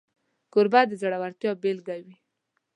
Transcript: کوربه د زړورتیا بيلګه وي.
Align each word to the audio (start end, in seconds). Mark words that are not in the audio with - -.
کوربه 0.53 0.81
د 0.89 0.91
زړورتیا 1.01 1.51
بيلګه 1.61 1.95
وي. 2.03 2.15